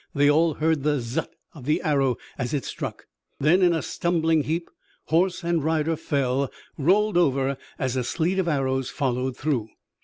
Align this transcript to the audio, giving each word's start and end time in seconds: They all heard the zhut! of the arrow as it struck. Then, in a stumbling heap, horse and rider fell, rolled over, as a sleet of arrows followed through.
They 0.15 0.31
all 0.31 0.55
heard 0.55 0.81
the 0.81 0.97
zhut! 0.97 1.29
of 1.53 1.65
the 1.65 1.79
arrow 1.83 2.17
as 2.35 2.55
it 2.55 2.65
struck. 2.65 3.05
Then, 3.39 3.61
in 3.61 3.71
a 3.71 3.83
stumbling 3.83 4.45
heap, 4.45 4.67
horse 5.05 5.43
and 5.43 5.63
rider 5.63 5.95
fell, 5.95 6.51
rolled 6.75 7.17
over, 7.17 7.55
as 7.77 7.95
a 7.95 8.03
sleet 8.03 8.39
of 8.39 8.47
arrows 8.47 8.89
followed 8.89 9.37
through. 9.37 9.69